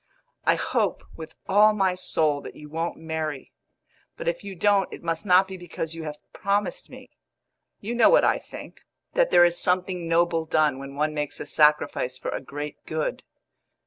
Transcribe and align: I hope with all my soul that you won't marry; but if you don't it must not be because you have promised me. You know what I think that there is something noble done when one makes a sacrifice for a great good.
I 0.45 0.55
hope 0.55 1.03
with 1.15 1.35
all 1.47 1.73
my 1.73 1.93
soul 1.93 2.41
that 2.41 2.55
you 2.55 2.69
won't 2.69 2.97
marry; 2.97 3.53
but 4.17 4.27
if 4.27 4.43
you 4.43 4.55
don't 4.55 4.91
it 4.91 5.03
must 5.03 5.27
not 5.27 5.47
be 5.47 5.57
because 5.57 5.93
you 5.93 6.05
have 6.05 6.17
promised 6.33 6.89
me. 6.89 7.11
You 7.81 7.93
know 7.93 8.09
what 8.09 8.23
I 8.25 8.39
think 8.39 8.81
that 9.13 9.29
there 9.29 9.45
is 9.45 9.59
something 9.59 10.07
noble 10.07 10.45
done 10.45 10.79
when 10.79 10.95
one 10.95 11.13
makes 11.13 11.39
a 11.39 11.45
sacrifice 11.45 12.17
for 12.17 12.29
a 12.29 12.41
great 12.41 12.83
good. 12.87 13.21